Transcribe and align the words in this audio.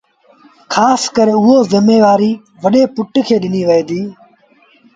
کآس 0.73 1.03
ڪري 1.15 1.35
ايٚ 1.45 1.67
زميوآريٚ 1.71 2.41
وڏي 2.63 2.81
پُٽ 2.95 3.13
کي 3.27 3.35
ڏنيٚ 3.41 3.67
وهي 3.69 3.83
ديٚ 3.89 4.07